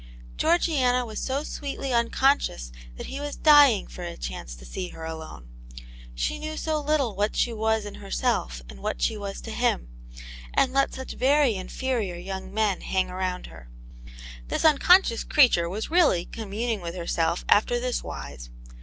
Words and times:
Georgiana 0.35 1.05
was 1.05 1.19
so 1.21 1.43
sweetly 1.43 1.93
unconscious 1.93 2.71
that 2.97 3.05
he 3.05 3.19
was 3.19 3.35
dying 3.35 3.85
for 3.85 4.01
a 4.03 4.17
chance 4.17 4.55
to 4.55 4.65
see 4.65 4.87
her 4.89 5.05
alone; 5.05 5.47
she 6.15 6.39
knew 6.39 6.57
so 6.57 6.81
little 6.81 7.15
what 7.15 7.35
she 7.35 7.53
was 7.53 7.85
in 7.85 7.93
herself 7.93 8.63
and 8.67 8.81
what 8.81 8.99
she 8.99 9.15
was 9.15 9.39
to 9.41 9.51
him, 9.51 9.89
and 10.55 10.73
let 10.73 10.91
such 10.91 11.13
very 11.13 11.53
inferior 11.53 12.15
young 12.15 12.51
men 12.51 12.81
hang 12.81 13.11
around 13.11 13.45
her. 13.45 13.69
This 14.47 14.65
unconscious 14.65 15.23
creature 15.23 15.69
was 15.69 15.91
really 15.91 16.25
communing 16.25 16.81
with 16.81 16.95
herself 16.95 17.45
after 17.47 17.79
this 17.79 18.03
wise. 18.03 18.49